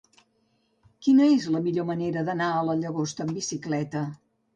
Quina 1.07 1.27
és 1.33 1.45
la 1.55 1.61
millor 1.65 1.85
manera 1.89 2.23
d'anar 2.29 2.47
a 2.53 2.63
la 2.71 2.77
Llagosta 2.79 3.27
amb 3.27 3.37
bicicleta? 3.41 4.03